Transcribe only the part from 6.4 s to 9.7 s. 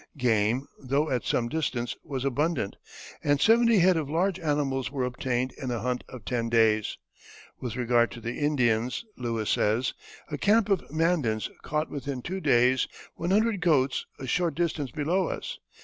days. With regard to the Indians Lewis